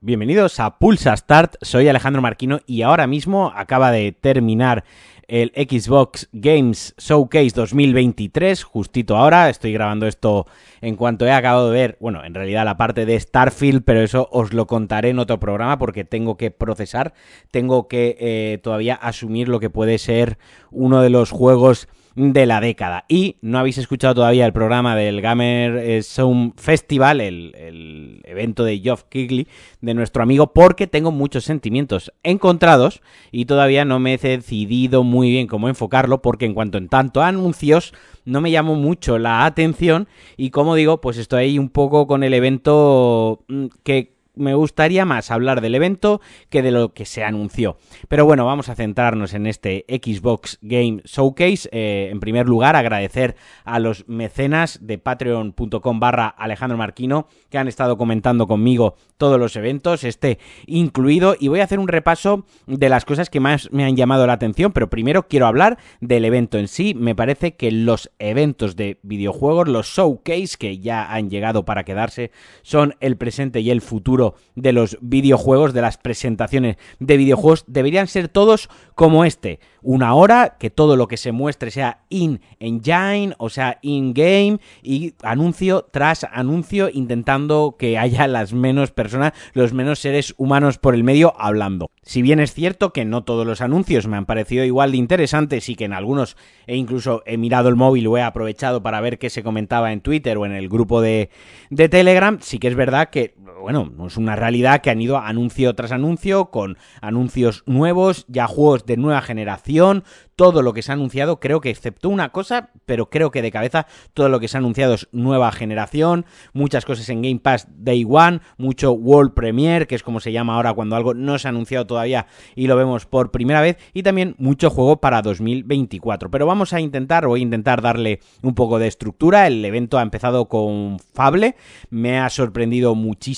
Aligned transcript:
Bienvenidos 0.00 0.60
a 0.60 0.78
Pulsa 0.78 1.16
Start, 1.16 1.56
soy 1.60 1.88
Alejandro 1.88 2.22
Marquino 2.22 2.60
y 2.66 2.82
ahora 2.82 3.08
mismo 3.08 3.50
acaba 3.52 3.90
de 3.90 4.12
terminar 4.12 4.84
el 5.26 5.50
Xbox 5.56 6.28
Games 6.30 6.94
Showcase 6.98 7.50
2023, 7.50 8.62
justito 8.62 9.16
ahora, 9.16 9.50
estoy 9.50 9.72
grabando 9.72 10.06
esto 10.06 10.46
en 10.80 10.94
cuanto 10.94 11.26
he 11.26 11.32
acabado 11.32 11.72
de 11.72 11.80
ver, 11.80 11.96
bueno, 11.98 12.24
en 12.24 12.32
realidad 12.32 12.64
la 12.64 12.76
parte 12.76 13.06
de 13.06 13.18
Starfield, 13.18 13.82
pero 13.82 14.00
eso 14.00 14.28
os 14.30 14.52
lo 14.52 14.68
contaré 14.68 15.08
en 15.08 15.18
otro 15.18 15.40
programa 15.40 15.78
porque 15.78 16.04
tengo 16.04 16.36
que 16.36 16.52
procesar, 16.52 17.12
tengo 17.50 17.88
que 17.88 18.16
eh, 18.20 18.58
todavía 18.62 18.94
asumir 18.94 19.48
lo 19.48 19.58
que 19.58 19.68
puede 19.68 19.98
ser 19.98 20.38
uno 20.70 21.02
de 21.02 21.10
los 21.10 21.32
juegos 21.32 21.88
de 22.18 22.46
la 22.46 22.60
década. 22.60 23.04
Y 23.08 23.36
no 23.42 23.58
habéis 23.58 23.78
escuchado 23.78 24.16
todavía 24.16 24.44
el 24.44 24.52
programa 24.52 24.96
del 24.96 25.20
Gamer 25.20 25.76
eh, 25.76 26.02
Sound 26.02 26.54
Festival, 26.56 27.20
el, 27.20 28.20
evento 28.24 28.64
de 28.64 28.78
Geoff 28.80 29.04
Kigley, 29.08 29.46
de 29.80 29.94
nuestro 29.94 30.22
amigo, 30.22 30.52
porque 30.52 30.86
tengo 30.86 31.12
muchos 31.12 31.44
sentimientos 31.44 32.12
encontrados 32.22 33.00
y 33.30 33.46
todavía 33.46 33.84
no 33.84 34.00
me 34.00 34.14
he 34.14 34.18
decidido 34.18 35.04
muy 35.04 35.30
bien 35.30 35.46
cómo 35.46 35.68
enfocarlo, 35.68 36.20
porque 36.20 36.44
en 36.44 36.54
cuanto 36.54 36.76
en 36.76 36.88
tanto 36.88 37.22
anuncios 37.22 37.94
no 38.24 38.40
me 38.40 38.50
llamó 38.50 38.74
mucho 38.74 39.18
la 39.18 39.46
atención 39.46 40.08
y 40.36 40.50
como 40.50 40.74
digo, 40.74 41.00
pues 41.00 41.16
estoy 41.16 41.44
ahí 41.44 41.58
un 41.58 41.70
poco 41.70 42.06
con 42.06 42.22
el 42.24 42.34
evento 42.34 43.44
mm, 43.48 43.66
que 43.84 44.17
me 44.38 44.54
gustaría 44.54 45.04
más 45.04 45.30
hablar 45.30 45.60
del 45.60 45.74
evento 45.74 46.20
que 46.48 46.62
de 46.62 46.70
lo 46.70 46.92
que 46.94 47.04
se 47.04 47.24
anunció. 47.24 47.76
Pero 48.08 48.24
bueno, 48.24 48.46
vamos 48.46 48.68
a 48.68 48.74
centrarnos 48.74 49.34
en 49.34 49.46
este 49.46 49.84
Xbox 49.88 50.58
Game 50.62 51.02
Showcase. 51.04 51.68
Eh, 51.72 52.08
en 52.10 52.20
primer 52.20 52.46
lugar, 52.46 52.76
agradecer 52.76 53.36
a 53.64 53.78
los 53.78 54.08
mecenas 54.08 54.78
de 54.82 54.98
patreon.com 54.98 56.00
barra 56.00 56.28
Alejandro 56.28 56.78
Marquino 56.78 57.28
que 57.50 57.58
han 57.58 57.68
estado 57.68 57.98
comentando 57.98 58.46
conmigo 58.46 58.96
todos 59.16 59.38
los 59.38 59.56
eventos, 59.56 60.04
este 60.04 60.38
incluido, 60.66 61.34
y 61.38 61.48
voy 61.48 61.60
a 61.60 61.64
hacer 61.64 61.80
un 61.80 61.88
repaso 61.88 62.46
de 62.66 62.88
las 62.88 63.04
cosas 63.04 63.30
que 63.30 63.40
más 63.40 63.70
me 63.72 63.84
han 63.84 63.96
llamado 63.96 64.26
la 64.26 64.34
atención, 64.34 64.72
pero 64.72 64.88
primero 64.88 65.26
quiero 65.26 65.46
hablar 65.46 65.78
del 66.00 66.24
evento 66.24 66.58
en 66.58 66.68
sí. 66.68 66.94
Me 66.94 67.14
parece 67.14 67.56
que 67.56 67.72
los 67.72 68.10
eventos 68.18 68.76
de 68.76 68.98
videojuegos, 69.02 69.68
los 69.68 69.88
showcase 69.88 70.56
que 70.58 70.78
ya 70.78 71.12
han 71.12 71.30
llegado 71.30 71.64
para 71.64 71.84
quedarse, 71.84 72.30
son 72.62 72.94
el 73.00 73.16
presente 73.16 73.60
y 73.60 73.70
el 73.70 73.80
futuro 73.80 74.27
de 74.54 74.72
los 74.72 74.98
videojuegos, 75.00 75.72
de 75.72 75.82
las 75.82 75.96
presentaciones 75.96 76.76
de 76.98 77.16
videojuegos, 77.16 77.64
deberían 77.66 78.06
ser 78.06 78.28
todos 78.28 78.68
como 78.94 79.24
este. 79.24 79.60
Una 79.82 80.14
hora, 80.14 80.56
que 80.58 80.70
todo 80.70 80.96
lo 80.96 81.08
que 81.08 81.16
se 81.16 81.32
muestre 81.32 81.70
sea 81.70 82.02
in-engine, 82.08 83.34
o 83.38 83.48
sea, 83.48 83.78
in-game, 83.82 84.58
y 84.82 85.14
anuncio 85.22 85.86
tras 85.90 86.24
anuncio, 86.24 86.90
intentando 86.92 87.76
que 87.78 87.98
haya 87.98 88.26
las 88.26 88.52
menos 88.52 88.90
personas, 88.90 89.32
los 89.52 89.72
menos 89.72 90.00
seres 90.00 90.34
humanos 90.36 90.78
por 90.78 90.94
el 90.94 91.04
medio 91.04 91.34
hablando. 91.38 91.90
Si 92.02 92.22
bien 92.22 92.40
es 92.40 92.54
cierto 92.54 92.92
que 92.92 93.04
no 93.04 93.22
todos 93.22 93.46
los 93.46 93.60
anuncios 93.60 94.06
me 94.06 94.16
han 94.16 94.26
parecido 94.26 94.64
igual 94.64 94.92
de 94.92 94.96
interesantes 94.96 95.68
y 95.68 95.74
que 95.74 95.84
en 95.84 95.92
algunos 95.92 96.36
he 96.66 96.76
incluso 96.76 97.22
he 97.26 97.36
mirado 97.36 97.68
el 97.68 97.76
móvil 97.76 98.06
o 98.06 98.16
he 98.16 98.22
aprovechado 98.22 98.82
para 98.82 99.00
ver 99.00 99.18
qué 99.18 99.30
se 99.30 99.42
comentaba 99.42 99.92
en 99.92 100.00
Twitter 100.00 100.38
o 100.38 100.46
en 100.46 100.52
el 100.52 100.68
grupo 100.68 101.00
de, 101.00 101.30
de 101.70 101.88
Telegram, 101.88 102.38
sí 102.40 102.58
que 102.58 102.68
es 102.68 102.74
verdad 102.74 103.10
que 103.10 103.34
bueno, 103.60 103.90
es 104.06 104.16
una 104.16 104.36
realidad 104.36 104.80
que 104.80 104.90
han 104.90 105.00
ido 105.00 105.18
anuncio 105.18 105.74
tras 105.74 105.92
anuncio, 105.92 106.50
con 106.50 106.78
anuncios 107.00 107.62
nuevos, 107.66 108.24
ya 108.28 108.46
juegos 108.46 108.86
de 108.86 108.96
nueva 108.96 109.22
generación, 109.22 110.04
todo 110.38 110.62
lo 110.62 110.72
que 110.72 110.82
se 110.82 110.92
ha 110.92 110.94
anunciado, 110.94 111.40
creo 111.40 111.60
que 111.60 111.68
excepto 111.68 112.08
una 112.08 112.30
cosa, 112.30 112.70
pero 112.86 113.10
creo 113.10 113.32
que 113.32 113.42
de 113.42 113.50
cabeza 113.50 113.88
todo 114.14 114.28
lo 114.28 114.38
que 114.38 114.46
se 114.46 114.56
ha 114.56 114.60
anunciado 114.60 114.94
es 114.94 115.08
nueva 115.10 115.50
generación, 115.50 116.26
muchas 116.52 116.84
cosas 116.84 117.08
en 117.08 117.22
Game 117.22 117.40
Pass 117.40 117.66
Day 117.68 118.06
One, 118.08 118.40
mucho 118.56 118.92
World 118.92 119.34
Premiere, 119.34 119.88
que 119.88 119.96
es 119.96 120.04
como 120.04 120.20
se 120.20 120.30
llama 120.30 120.54
ahora 120.54 120.74
cuando 120.74 120.94
algo 120.94 121.12
no 121.12 121.40
se 121.40 121.48
ha 121.48 121.50
anunciado 121.50 121.88
todavía 121.88 122.28
y 122.54 122.68
lo 122.68 122.76
vemos 122.76 123.04
por 123.04 123.32
primera 123.32 123.60
vez, 123.60 123.78
y 123.92 124.04
también 124.04 124.36
mucho 124.38 124.70
juego 124.70 125.00
para 125.00 125.22
2024. 125.22 126.30
Pero 126.30 126.46
vamos 126.46 126.72
a 126.72 126.80
intentar, 126.80 127.26
voy 127.26 127.40
a 127.40 127.42
intentar 127.42 127.82
darle 127.82 128.20
un 128.40 128.54
poco 128.54 128.78
de 128.78 128.86
estructura, 128.86 129.48
el 129.48 129.64
evento 129.64 129.98
ha 129.98 130.02
empezado 130.02 130.48
con 130.48 130.98
Fable, 131.14 131.56
me 131.90 132.20
ha 132.20 132.30
sorprendido 132.30 132.94
muchísimo, 132.94 133.37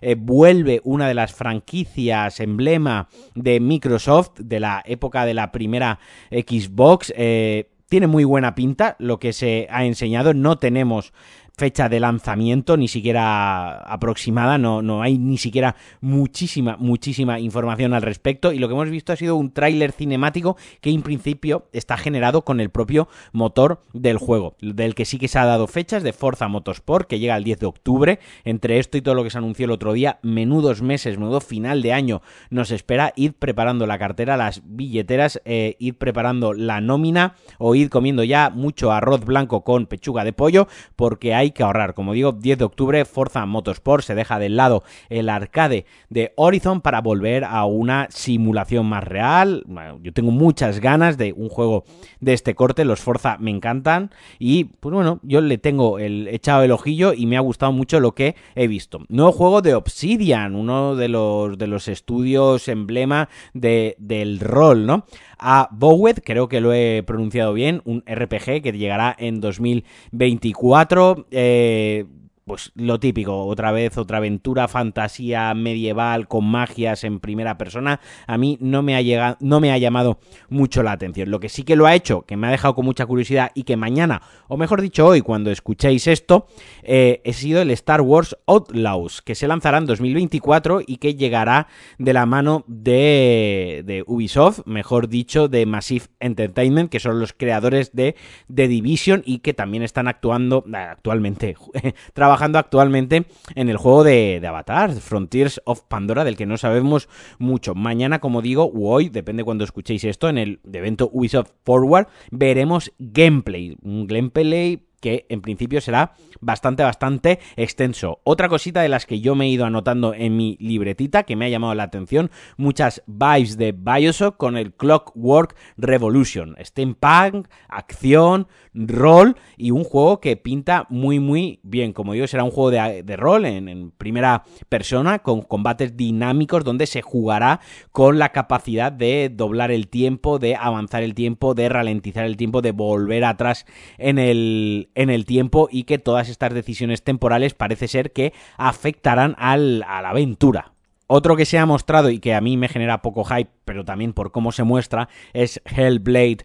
eh, 0.00 0.16
vuelve 0.18 0.80
una 0.84 1.08
de 1.08 1.14
las 1.14 1.32
franquicias 1.32 2.40
emblema 2.40 3.08
de 3.34 3.60
Microsoft 3.60 4.38
de 4.38 4.60
la 4.60 4.82
época 4.86 5.24
de 5.24 5.34
la 5.34 5.52
primera 5.52 5.98
Xbox. 6.30 7.12
Eh, 7.16 7.68
tiene 7.88 8.06
muy 8.06 8.24
buena 8.24 8.54
pinta 8.54 8.96
lo 8.98 9.18
que 9.18 9.34
se 9.34 9.66
ha 9.70 9.84
enseñado. 9.84 10.32
No 10.32 10.56
tenemos 10.56 11.12
fecha 11.56 11.88
de 11.88 12.00
lanzamiento 12.00 12.76
ni 12.76 12.88
siquiera 12.88 13.78
aproximada, 13.78 14.58
no, 14.58 14.82
no 14.82 15.02
hay 15.02 15.18
ni 15.18 15.38
siquiera 15.38 15.76
muchísima, 16.00 16.76
muchísima 16.78 17.38
información 17.40 17.94
al 17.94 18.02
respecto. 18.02 18.52
Y 18.52 18.58
lo 18.58 18.68
que 18.68 18.74
hemos 18.74 18.90
visto 18.90 19.12
ha 19.12 19.16
sido 19.16 19.36
un 19.36 19.52
tráiler 19.52 19.92
cinemático 19.92 20.56
que 20.80 20.90
en 20.90 21.02
principio 21.02 21.68
está 21.72 21.96
generado 21.96 22.42
con 22.42 22.60
el 22.60 22.70
propio 22.70 23.08
motor 23.32 23.82
del 23.92 24.18
juego, 24.18 24.56
del 24.60 24.94
que 24.94 25.04
sí 25.04 25.18
que 25.18 25.28
se 25.28 25.38
ha 25.38 25.44
dado 25.44 25.66
fechas 25.66 26.02
de 26.02 26.12
Forza 26.12 26.48
Motorsport 26.48 27.06
que 27.06 27.18
llega 27.18 27.36
el 27.36 27.44
10 27.44 27.60
de 27.60 27.66
octubre, 27.66 28.18
entre 28.44 28.78
esto 28.78 28.96
y 28.96 29.02
todo 29.02 29.14
lo 29.14 29.24
que 29.24 29.30
se 29.30 29.38
anunció 29.38 29.66
el 29.66 29.70
otro 29.70 29.92
día, 29.92 30.18
menudos 30.22 30.82
meses, 30.82 31.18
menudo 31.18 31.40
final 31.40 31.82
de 31.82 31.92
año 31.92 32.22
nos 32.50 32.70
espera, 32.70 33.12
ir 33.16 33.34
preparando 33.34 33.86
la 33.86 33.98
cartera, 33.98 34.36
las 34.36 34.62
billeteras, 34.64 35.40
eh, 35.44 35.76
ir 35.78 35.96
preparando 35.98 36.52
la 36.52 36.80
nómina 36.80 37.34
o 37.58 37.74
ir 37.74 37.90
comiendo 37.90 38.24
ya 38.24 38.50
mucho 38.50 38.92
arroz 38.92 39.24
blanco 39.24 39.64
con 39.64 39.86
pechuga 39.86 40.24
de 40.24 40.32
pollo 40.32 40.68
porque 40.96 41.34
hay 41.34 41.41
hay 41.42 41.50
que 41.50 41.62
ahorrar. 41.62 41.94
Como 41.94 42.12
digo, 42.12 42.32
10 42.32 42.58
de 42.58 42.64
octubre, 42.64 43.04
Forza 43.04 43.44
Motorsport 43.46 44.04
se 44.04 44.14
deja 44.14 44.38
de 44.38 44.48
lado 44.48 44.82
el 45.08 45.28
arcade 45.28 45.86
de 46.08 46.32
Horizon 46.36 46.80
para 46.80 47.00
volver 47.00 47.44
a 47.44 47.64
una 47.64 48.06
simulación 48.10 48.86
más 48.86 49.04
real. 49.04 49.64
yo 50.02 50.12
tengo 50.12 50.30
muchas 50.30 50.80
ganas 50.80 51.18
de 51.18 51.32
un 51.32 51.48
juego 51.48 51.84
de 52.20 52.32
este 52.32 52.54
corte, 52.54 52.84
los 52.84 53.00
Forza 53.00 53.36
me 53.38 53.50
encantan 53.50 54.10
y 54.38 54.64
pues 54.64 54.94
bueno, 54.94 55.20
yo 55.22 55.40
le 55.40 55.58
tengo 55.58 55.98
echado 55.98 56.62
el 56.62 56.70
ojillo 56.70 57.12
y 57.12 57.26
me 57.26 57.36
ha 57.36 57.40
gustado 57.40 57.72
mucho 57.72 58.00
lo 58.00 58.14
que 58.14 58.36
he 58.54 58.66
visto. 58.66 59.00
Nuevo 59.08 59.32
juego 59.32 59.62
de 59.62 59.74
Obsidian, 59.74 60.54
uno 60.54 60.96
de 60.96 61.08
los 61.08 61.58
de 61.58 61.66
los 61.66 61.88
estudios 61.88 62.68
emblema 62.68 63.28
de, 63.52 63.96
del 63.98 64.40
rol, 64.40 64.86
¿no? 64.86 65.04
A 65.38 65.68
Bowed, 65.72 66.18
creo 66.24 66.48
que 66.48 66.60
lo 66.60 66.72
he 66.72 67.02
pronunciado 67.04 67.52
bien, 67.52 67.82
un 67.84 68.04
RPG 68.06 68.62
que 68.62 68.72
llegará 68.72 69.14
en 69.18 69.40
2024 69.40 71.26
eh, 71.32 72.06
pues 72.44 72.72
lo 72.74 72.98
típico, 72.98 73.46
otra 73.46 73.72
vez 73.72 73.96
otra 73.96 74.18
aventura, 74.18 74.68
fantasía 74.68 75.54
medieval 75.54 76.28
con 76.28 76.44
magias 76.44 77.04
en 77.04 77.20
primera 77.20 77.56
persona, 77.56 78.00
a 78.26 78.36
mí 78.36 78.58
no 78.60 78.82
me 78.82 78.96
ha 78.96 79.02
llegado, 79.02 79.36
no 79.40 79.60
me 79.60 79.72
ha 79.72 79.78
llamado 79.78 80.18
mucho 80.48 80.82
la 80.82 80.92
atención. 80.92 81.30
Lo 81.30 81.40
que 81.40 81.48
sí 81.48 81.62
que 81.62 81.76
lo 81.76 81.86
ha 81.86 81.94
hecho, 81.94 82.22
que 82.22 82.36
me 82.36 82.48
ha 82.48 82.50
dejado 82.50 82.74
con 82.74 82.84
mucha 82.84 83.06
curiosidad 83.06 83.52
y 83.54 83.62
que 83.62 83.76
mañana, 83.76 84.22
o 84.48 84.56
mejor 84.56 84.82
dicho 84.82 85.06
hoy, 85.06 85.20
cuando 85.20 85.50
escuchéis 85.50 86.06
esto, 86.06 86.46
eh, 86.82 87.20
he 87.24 87.32
sido 87.32 87.62
el 87.62 87.70
Star 87.70 88.00
Wars 88.00 88.36
Outlaws, 88.46 89.22
que 89.22 89.34
se 89.34 89.46
lanzará 89.46 89.78
en 89.78 89.86
2024 89.86 90.80
y 90.86 90.96
que 90.96 91.14
llegará 91.14 91.68
de 91.98 92.12
la 92.12 92.26
mano 92.26 92.64
de, 92.66 93.82
de 93.86 94.04
Ubisoft, 94.06 94.66
mejor 94.66 95.08
dicho, 95.08 95.48
de 95.48 95.64
Massive 95.66 96.06
Entertainment, 96.20 96.90
que 96.90 97.00
son 97.00 97.20
los 97.20 97.32
creadores 97.32 97.94
de 97.94 98.16
The 98.52 98.68
Division 98.68 99.22
y 99.24 99.38
que 99.38 99.54
también 99.54 99.82
están 99.82 100.08
actuando 100.08 100.64
actualmente, 100.72 101.56
trabajando 102.14 102.31
trabajando 102.32 102.58
actualmente 102.58 103.26
en 103.54 103.68
el 103.68 103.76
juego 103.76 104.04
de, 104.04 104.40
Avatar, 104.42 104.90
Frontiers 104.94 105.60
of 105.66 105.82
Pandora, 105.82 106.24
del 106.24 106.38
que 106.38 106.46
no 106.46 106.56
sabemos 106.56 107.10
mucho. 107.38 107.74
Mañana, 107.74 108.20
como 108.20 108.40
digo, 108.40 108.64
o 108.74 108.90
hoy, 108.90 109.10
depende 109.10 109.44
cuando 109.44 109.64
escuchéis 109.64 110.02
esto, 110.04 110.30
en 110.30 110.38
el 110.38 110.60
evento 110.72 111.10
Ubisoft 111.12 111.50
Forward, 111.62 112.06
veremos 112.30 112.90
gameplay. 112.98 113.76
Un 113.82 114.06
gameplay 114.06 114.82
que 115.02 115.26
en 115.28 115.42
principio 115.42 115.80
será 115.80 116.14
bastante, 116.40 116.82
bastante 116.82 117.40
extenso. 117.56 118.20
Otra 118.24 118.48
cosita 118.48 118.80
de 118.80 118.88
las 118.88 119.04
que 119.04 119.20
yo 119.20 119.34
me 119.34 119.44
he 119.44 119.48
ido 119.48 119.66
anotando 119.66 120.14
en 120.14 120.36
mi 120.36 120.56
libretita 120.60 121.24
que 121.24 121.36
me 121.36 121.44
ha 121.44 121.48
llamado 121.50 121.74
la 121.74 121.82
atención, 121.82 122.30
muchas 122.56 123.02
vibes 123.06 123.58
de 123.58 123.72
Bioshock 123.72 124.36
con 124.36 124.56
el 124.56 124.72
Clockwork 124.72 125.56
Revolution, 125.76 126.54
steampunk, 126.62 127.48
acción, 127.68 128.46
rol 128.72 129.36
y 129.56 129.72
un 129.72 129.84
juego 129.84 130.20
que 130.20 130.36
pinta 130.36 130.86
muy, 130.88 131.18
muy 131.18 131.60
bien. 131.64 131.92
Como 131.92 132.12
digo, 132.12 132.26
será 132.26 132.44
un 132.44 132.50
juego 132.50 132.70
de, 132.70 133.16
rol 133.16 133.44
en, 133.44 133.68
en 133.68 133.90
primera 133.90 134.44
persona 134.68 135.18
con 135.18 135.42
combates 135.42 135.96
dinámicos 135.96 136.64
donde 136.64 136.86
se 136.86 137.02
jugará 137.02 137.60
con 137.90 138.18
la 138.18 138.30
capacidad 138.30 138.92
de 138.92 139.30
doblar 139.34 139.72
el 139.72 139.88
tiempo, 139.88 140.38
de 140.38 140.54
avanzar 140.54 141.02
el 141.02 141.14
tiempo, 141.14 141.54
de 141.54 141.68
ralentizar 141.68 142.24
el 142.24 142.36
tiempo, 142.36 142.62
de 142.62 142.70
volver 142.70 143.24
atrás 143.24 143.66
en 143.98 144.18
el, 144.18 144.90
en 144.94 145.10
el 145.10 145.24
tiempo 145.24 145.68
y 145.70 145.84
que 145.84 145.98
todas 145.98 146.28
estas 146.28 146.54
decisiones 146.54 147.02
temporales 147.02 147.54
parece 147.54 147.88
ser 147.88 148.12
que 148.12 148.32
afectarán 148.56 149.34
al, 149.38 149.84
a 149.86 150.02
la 150.02 150.10
aventura. 150.10 150.72
Otro 151.14 151.36
que 151.36 151.44
se 151.44 151.58
ha 151.58 151.66
mostrado 151.66 152.08
y 152.08 152.20
que 152.20 152.34
a 152.34 152.40
mí 152.40 152.56
me 152.56 152.68
genera 152.68 153.02
poco 153.02 153.24
hype, 153.24 153.50
pero 153.66 153.84
también 153.84 154.14
por 154.14 154.32
cómo 154.32 154.50
se 154.50 154.62
muestra, 154.62 155.10
es 155.34 155.60
Hellblade 155.66 156.38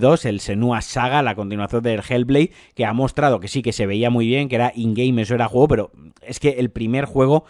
2, 0.00 0.24
eh, 0.24 0.28
el 0.28 0.38
Senua 0.38 0.82
Saga, 0.82 1.20
la 1.20 1.34
continuación 1.34 1.82
del 1.82 2.02
Hellblade, 2.08 2.52
que 2.76 2.84
ha 2.84 2.92
mostrado 2.92 3.40
que 3.40 3.48
sí 3.48 3.60
que 3.60 3.72
se 3.72 3.86
veía 3.86 4.08
muy 4.08 4.28
bien, 4.28 4.48
que 4.48 4.54
era 4.54 4.70
in-game, 4.72 5.22
eso 5.22 5.34
era 5.34 5.48
juego, 5.48 5.66
pero 5.66 5.90
es 6.22 6.38
que 6.38 6.50
el 6.50 6.70
primer 6.70 7.06
juego 7.06 7.44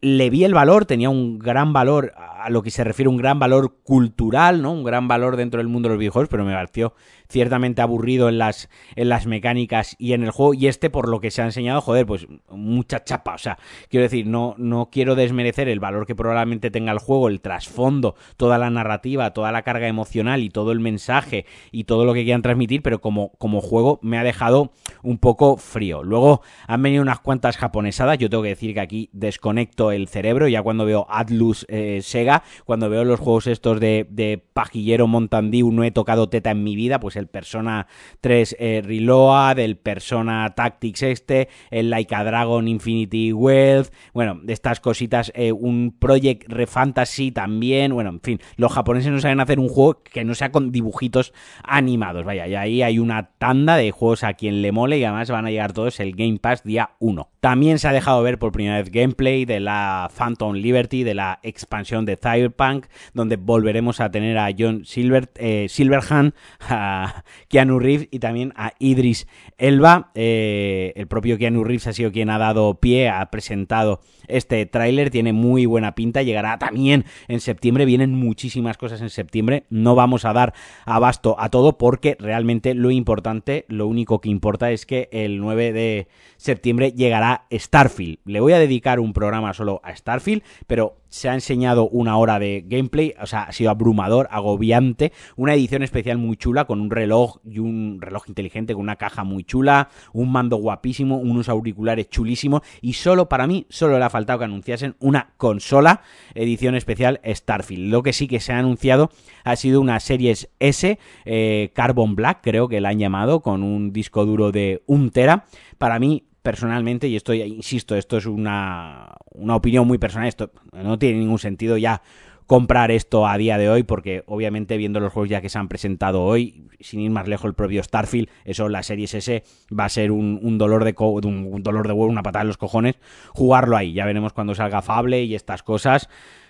le 0.00 0.30
vi 0.30 0.44
el 0.44 0.54
valor, 0.54 0.86
tenía 0.86 1.10
un 1.10 1.38
gran 1.38 1.72
valor 1.72 2.14
a 2.16 2.48
lo 2.50 2.62
que 2.62 2.70
se 2.70 2.84
refiere 2.84 3.08
un 3.08 3.16
gran 3.16 3.38
valor 3.38 3.78
cultural, 3.82 4.62
¿no? 4.62 4.72
Un 4.72 4.84
gran 4.84 5.08
valor 5.08 5.36
dentro 5.36 5.58
del 5.58 5.68
mundo 5.68 5.88
de 5.88 5.94
los 5.94 5.98
videojuegos, 5.98 6.28
pero 6.28 6.44
me 6.44 6.54
pareció 6.54 6.94
ciertamente 7.30 7.80
aburrido 7.80 8.28
en 8.28 8.38
las, 8.38 8.68
en 8.96 9.08
las 9.08 9.26
mecánicas 9.26 9.96
y 9.98 10.12
en 10.12 10.24
el 10.24 10.30
juego. 10.30 10.54
Y 10.54 10.66
este, 10.66 10.90
por 10.90 11.08
lo 11.08 11.20
que 11.20 11.30
se 11.30 11.42
ha 11.42 11.46
enseñado, 11.46 11.80
joder, 11.80 12.06
pues 12.06 12.26
mucha 12.50 13.04
chapa. 13.04 13.34
O 13.34 13.38
sea, 13.38 13.58
quiero 13.88 14.02
decir, 14.02 14.26
no, 14.26 14.54
no 14.58 14.90
quiero 14.90 15.14
desmerecer 15.14 15.68
el 15.68 15.80
valor 15.80 16.06
que 16.06 16.14
probablemente 16.14 16.70
tenga 16.70 16.92
el 16.92 16.98
juego, 16.98 17.28
el 17.28 17.40
trasfondo, 17.40 18.16
toda 18.36 18.58
la 18.58 18.70
narrativa, 18.70 19.32
toda 19.32 19.52
la 19.52 19.62
carga 19.62 19.88
emocional 19.88 20.42
y 20.42 20.50
todo 20.50 20.72
el 20.72 20.80
mensaje 20.80 21.46
y 21.70 21.84
todo 21.84 22.04
lo 22.04 22.14
que 22.14 22.24
quieran 22.24 22.42
transmitir, 22.42 22.82
pero 22.82 23.00
como, 23.00 23.30
como 23.38 23.60
juego 23.60 23.98
me 24.02 24.18
ha 24.18 24.24
dejado 24.24 24.72
un 25.02 25.18
poco 25.18 25.56
frío. 25.56 26.02
Luego 26.02 26.42
han 26.66 26.82
venido 26.82 27.02
unas 27.02 27.20
cuantas 27.20 27.56
japonesadas. 27.56 28.18
Yo 28.18 28.28
tengo 28.28 28.42
que 28.42 28.50
decir 28.50 28.74
que 28.74 28.80
aquí 28.80 29.10
desconecto 29.12 29.92
el 29.92 30.08
cerebro 30.08 30.48
ya 30.48 30.62
cuando 30.62 30.84
veo 30.84 31.06
Atlus 31.08 31.66
eh, 31.68 32.00
Sega, 32.02 32.42
cuando 32.64 32.90
veo 32.90 33.04
los 33.04 33.20
juegos 33.20 33.46
estos 33.46 33.80
de, 33.80 34.06
de 34.10 34.42
pajillero 34.52 35.06
Montandiu, 35.06 35.70
no 35.72 35.84
he 35.84 35.90
tocado 35.90 36.28
teta 36.28 36.50
en 36.50 36.64
mi 36.64 36.76
vida, 36.76 37.00
pues 37.00 37.16
el 37.20 37.28
Persona 37.28 37.86
3 38.20 38.56
eh, 38.58 38.82
Reload, 38.84 39.60
el 39.60 39.76
Persona 39.76 40.52
Tactics 40.56 41.02
este, 41.02 41.48
el 41.70 41.90
Laika 41.90 42.24
Dragon 42.24 42.66
Infinity 42.66 43.32
Wealth, 43.32 43.92
bueno, 44.12 44.40
de 44.42 44.52
estas 44.52 44.80
cositas, 44.80 45.30
eh, 45.34 45.52
un 45.52 45.96
Project 45.98 46.48
Refantasy 46.48 47.30
también, 47.30 47.94
bueno, 47.94 48.10
en 48.10 48.20
fin, 48.20 48.40
los 48.56 48.72
japoneses 48.72 49.12
no 49.12 49.20
saben 49.20 49.40
hacer 49.40 49.58
un 49.58 49.68
juego 49.68 50.02
que 50.02 50.24
no 50.24 50.34
sea 50.34 50.50
con 50.50 50.72
dibujitos 50.72 51.32
animados, 51.62 52.24
vaya, 52.24 52.48
y 52.48 52.54
ahí 52.54 52.82
hay 52.82 52.98
una 52.98 53.30
tanda 53.38 53.76
de 53.76 53.90
juegos 53.90 54.24
a 54.24 54.34
quien 54.34 54.62
le 54.62 54.72
mole 54.72 54.98
y 54.98 55.04
además 55.04 55.30
van 55.30 55.46
a 55.46 55.50
llegar 55.50 55.72
todos 55.72 56.00
el 56.00 56.14
Game 56.16 56.38
Pass 56.38 56.64
día 56.64 56.90
1. 56.98 57.28
También 57.40 57.78
se 57.78 57.88
ha 57.88 57.92
dejado 57.92 58.22
ver 58.22 58.38
por 58.38 58.52
primera 58.52 58.76
vez 58.76 58.90
gameplay 58.90 59.44
de 59.44 59.60
la 59.60 60.10
Phantom 60.14 60.54
Liberty, 60.54 61.04
de 61.04 61.14
la 61.14 61.40
expansión 61.42 62.04
de 62.04 62.16
Cyberpunk, 62.16 62.86
donde 63.14 63.36
volveremos 63.36 64.00
a 64.00 64.10
tener 64.10 64.38
a 64.38 64.50
John 64.56 64.84
Silver, 64.84 65.30
eh, 65.36 65.66
Silverhand, 65.68 66.34
a 66.60 67.09
Keanu 67.48 67.78
Reeves 67.78 68.08
y 68.10 68.18
también 68.18 68.52
a 68.56 68.72
Idris 68.78 69.26
Elba. 69.58 70.10
Eh, 70.14 70.92
el 70.96 71.06
propio 71.06 71.38
Keanu 71.38 71.64
Reeves 71.64 71.86
ha 71.86 71.92
sido 71.92 72.12
quien 72.12 72.30
ha 72.30 72.38
dado 72.38 72.74
pie, 72.74 73.08
ha 73.08 73.30
presentado 73.30 74.00
este 74.28 74.64
tráiler, 74.66 75.10
tiene 75.10 75.32
muy 75.32 75.66
buena 75.66 75.94
pinta, 75.94 76.22
llegará 76.22 76.58
también 76.58 77.04
en 77.28 77.40
septiembre, 77.40 77.84
vienen 77.84 78.14
muchísimas 78.14 78.76
cosas 78.76 79.00
en 79.00 79.10
septiembre, 79.10 79.64
no 79.70 79.94
vamos 79.94 80.24
a 80.24 80.32
dar 80.32 80.54
abasto 80.84 81.36
a 81.38 81.48
todo 81.48 81.78
porque 81.78 82.16
realmente 82.18 82.74
lo 82.74 82.90
importante, 82.90 83.64
lo 83.68 83.86
único 83.86 84.20
que 84.20 84.28
importa 84.28 84.70
es 84.70 84.86
que 84.86 85.08
el 85.12 85.38
9 85.38 85.72
de 85.72 86.08
septiembre 86.36 86.92
llegará 86.92 87.46
Starfield. 87.52 88.18
Le 88.24 88.40
voy 88.40 88.52
a 88.52 88.58
dedicar 88.58 89.00
un 89.00 89.12
programa 89.12 89.52
solo 89.52 89.80
a 89.84 89.94
Starfield, 89.94 90.42
pero 90.66 90.99
se 91.10 91.28
ha 91.28 91.34
enseñado 91.34 91.88
una 91.88 92.16
hora 92.16 92.38
de 92.38 92.64
gameplay, 92.66 93.14
o 93.20 93.26
sea, 93.26 93.42
ha 93.42 93.52
sido 93.52 93.70
abrumador, 93.70 94.28
agobiante, 94.30 95.12
una 95.36 95.54
edición 95.54 95.82
especial 95.82 96.16
muy 96.16 96.36
chula 96.36 96.64
con 96.64 96.80
un 96.80 96.90
reloj 96.90 97.38
y 97.44 97.58
un 97.58 97.98
reloj 98.00 98.28
inteligente 98.28 98.72
con 98.72 98.82
una 98.82 98.96
caja 98.96 99.24
muy 99.24 99.44
chula, 99.44 99.90
un 100.12 100.32
mando 100.32 100.56
guapísimo, 100.56 101.18
unos 101.18 101.48
auriculares 101.48 102.08
chulísimos 102.08 102.62
y 102.80 102.94
solo 102.94 103.28
para 103.28 103.46
mí, 103.46 103.66
solo 103.68 103.98
le 103.98 104.04
ha 104.04 104.10
faltado 104.10 104.38
que 104.38 104.44
anunciasen 104.46 104.96
una 105.00 105.34
consola 105.36 106.02
edición 106.34 106.74
especial 106.74 107.20
Starfield. 107.24 107.90
Lo 107.90 108.02
que 108.02 108.12
sí 108.12 108.26
que 108.26 108.40
se 108.40 108.52
ha 108.52 108.58
anunciado 108.58 109.10
ha 109.44 109.56
sido 109.56 109.80
una 109.80 110.00
Series 110.00 110.48
S 110.60 110.98
eh, 111.24 111.70
Carbon 111.74 112.14
Black, 112.14 112.38
creo 112.42 112.68
que 112.68 112.80
la 112.80 112.90
han 112.90 112.98
llamado, 112.98 113.40
con 113.40 113.62
un 113.62 113.92
disco 113.92 114.24
duro 114.24 114.52
de 114.52 114.82
1 114.86 115.10
tera. 115.10 115.44
Para 115.78 115.98
mí, 115.98 116.24
personalmente, 116.42 117.08
y 117.08 117.16
esto, 117.16 117.34
insisto, 117.34 117.94
esto 117.96 118.16
es 118.16 118.26
una, 118.26 119.14
una 119.32 119.56
opinión 119.56 119.86
muy 119.86 119.98
personal, 119.98 120.28
esto 120.28 120.50
no 120.72 120.98
tiene 120.98 121.18
ningún 121.18 121.38
sentido 121.38 121.76
ya 121.76 122.02
comprar 122.50 122.90
esto 122.90 123.28
a 123.28 123.38
día 123.38 123.58
de 123.58 123.70
hoy, 123.70 123.84
porque 123.84 124.24
obviamente 124.26 124.76
viendo 124.76 124.98
los 124.98 125.12
juegos 125.12 125.30
ya 125.30 125.40
que 125.40 125.48
se 125.48 125.56
han 125.56 125.68
presentado 125.68 126.24
hoy, 126.24 126.66
sin 126.80 126.98
ir 126.98 127.12
más 127.12 127.28
lejos 127.28 127.46
el 127.46 127.54
propio 127.54 127.80
Starfield, 127.80 128.28
eso 128.44 128.68
la 128.68 128.82
Series 128.82 129.14
S 129.14 129.44
va 129.72 129.84
a 129.84 129.88
ser 129.88 130.10
un, 130.10 130.58
dolor 130.58 130.82
de 130.82 130.92
un, 130.98 131.62
dolor 131.62 131.86
de 131.86 131.92
huevo, 131.92 132.10
una 132.10 132.24
patada 132.24 132.42
en 132.42 132.48
los 132.48 132.56
cojones, 132.56 132.98
jugarlo 133.28 133.76
ahí, 133.76 133.92
ya 133.92 134.04
veremos 134.04 134.32
cuando 134.32 134.56
salga 134.56 134.82
Fable 134.82 135.22
y 135.22 135.36
estas 135.36 135.62
cosas. 135.62 136.08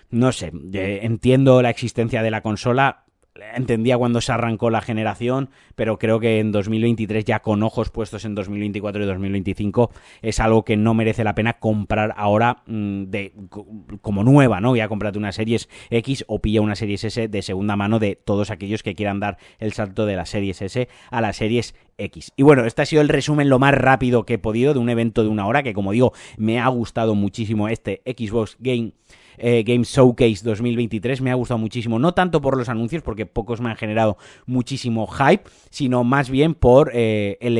No 0.09 0.31
sé, 0.31 0.51
entiendo 0.73 1.61
la 1.61 1.69
existencia 1.69 2.23
de 2.23 2.31
la 2.31 2.41
consola, 2.41 3.03
entendía 3.55 3.97
cuando 3.97 4.21
se 4.21 4.31
arrancó 4.31 4.69
la 4.69 4.81
generación, 4.81 5.49
pero 5.75 5.97
creo 5.97 6.19
que 6.19 6.39
en 6.39 6.51
2023 6.51 7.23
ya 7.23 7.39
con 7.39 7.63
ojos 7.63 7.89
puestos 7.89 8.25
en 8.25 8.35
2024 8.35 9.03
y 9.03 9.05
2025 9.05 9.91
es 10.21 10.39
algo 10.39 10.65
que 10.65 10.77
no 10.77 10.93
merece 10.93 11.23
la 11.23 11.35
pena 11.35 11.53
comprar 11.53 12.13
ahora 12.17 12.63
mm, 12.65 13.03
de 13.05 13.33
como 14.01 14.23
nueva, 14.23 14.59
¿no? 14.59 14.75
Ya 14.75 14.87
comprate 14.87 15.17
una 15.17 15.31
Series 15.31 15.69
X 15.89 16.25
o 16.27 16.39
pilla 16.39 16.61
una 16.61 16.75
Series 16.75 17.03
S 17.05 17.27
de 17.27 17.41
segunda 17.41 17.75
mano 17.75 17.99
de 17.99 18.15
todos 18.15 18.51
aquellos 18.51 18.83
que 18.83 18.95
quieran 18.95 19.19
dar 19.19 19.37
el 19.59 19.73
salto 19.73 20.05
de 20.05 20.15
la 20.15 20.25
Series 20.25 20.61
S 20.61 20.89
a 21.09 21.21
la 21.21 21.33
Series 21.33 21.75
X. 21.97 22.33
Y 22.35 22.43
bueno, 22.43 22.65
este 22.65 22.81
ha 22.81 22.85
sido 22.85 23.01
el 23.01 23.09
resumen 23.09 23.49
lo 23.49 23.59
más 23.59 23.73
rápido 23.73 24.25
que 24.25 24.35
he 24.35 24.39
podido 24.39 24.73
de 24.73 24.79
un 24.79 24.89
evento 24.89 25.23
de 25.23 25.29
una 25.29 25.47
hora 25.47 25.63
que 25.63 25.73
como 25.73 25.91
digo, 25.91 26.13
me 26.37 26.59
ha 26.59 26.67
gustado 26.67 27.15
muchísimo 27.15 27.69
este 27.69 28.01
Xbox 28.05 28.57
Game 28.59 28.93
eh, 29.37 29.63
Game 29.63 29.83
Showcase 29.83 30.43
2023. 30.43 31.21
Me 31.21 31.31
ha 31.31 31.35
gustado 31.35 31.57
muchísimo, 31.57 31.99
no 31.99 32.13
tanto 32.13 32.41
por 32.41 32.57
los 32.57 32.69
anuncios, 32.69 33.03
porque 33.03 33.25
pocos 33.25 33.61
me 33.61 33.69
han 33.69 33.75
generado 33.75 34.17
muchísimo 34.45 35.07
hype, 35.07 35.43
sino 35.69 36.03
más 36.03 36.29
bien 36.29 36.53
por 36.53 36.91
eh, 36.93 37.37
el, 37.41 37.57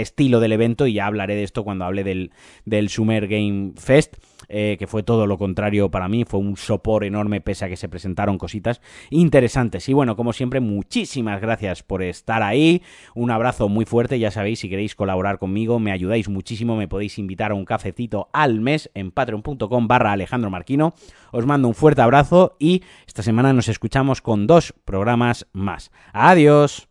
estilo 0.00 0.40
del 0.40 0.52
evento, 0.52 0.86
y 0.86 0.94
ya 0.94 1.06
hablaré 1.06 1.34
de 1.34 1.44
esto 1.44 1.64
cuando 1.64 1.84
hable 1.84 2.04
del, 2.04 2.32
del 2.64 2.88
Summer 2.88 3.26
Game 3.26 3.72
Fest. 3.76 4.16
Eh, 4.50 4.76
que 4.78 4.86
fue 4.86 5.02
todo 5.02 5.26
lo 5.26 5.36
contrario 5.36 5.90
para 5.90 6.08
mí, 6.08 6.24
fue 6.24 6.40
un 6.40 6.56
sopor 6.56 7.04
enorme 7.04 7.42
pese 7.42 7.66
a 7.66 7.68
que 7.68 7.76
se 7.76 7.88
presentaron 7.88 8.38
cositas 8.38 8.80
interesantes. 9.10 9.88
Y 9.88 9.92
bueno, 9.92 10.16
como 10.16 10.32
siempre, 10.32 10.60
muchísimas 10.60 11.40
gracias 11.40 11.82
por 11.82 12.02
estar 12.02 12.42
ahí, 12.42 12.82
un 13.14 13.30
abrazo 13.30 13.68
muy 13.68 13.84
fuerte, 13.84 14.18
ya 14.18 14.30
sabéis, 14.30 14.60
si 14.60 14.70
queréis 14.70 14.94
colaborar 14.94 15.38
conmigo, 15.38 15.78
me 15.78 15.92
ayudáis 15.92 16.28
muchísimo, 16.28 16.76
me 16.76 16.88
podéis 16.88 17.18
invitar 17.18 17.50
a 17.50 17.54
un 17.54 17.64
cafecito 17.64 18.28
al 18.32 18.60
mes 18.60 18.90
en 18.94 19.10
patreon.com 19.10 19.86
barra 19.86 20.12
Alejandro 20.12 20.50
Marquino. 20.50 20.94
Os 21.30 21.44
mando 21.44 21.68
un 21.68 21.74
fuerte 21.74 22.00
abrazo 22.00 22.56
y 22.58 22.82
esta 23.06 23.22
semana 23.22 23.52
nos 23.52 23.68
escuchamos 23.68 24.22
con 24.22 24.46
dos 24.46 24.74
programas 24.84 25.46
más. 25.52 25.90
Adiós. 26.12 26.88